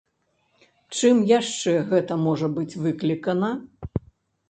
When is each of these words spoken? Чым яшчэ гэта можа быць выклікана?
Чым 0.95 1.19
яшчэ 1.39 1.73
гэта 1.93 2.19
можа 2.25 2.53
быць 2.59 2.69
выклікана? 2.89 3.55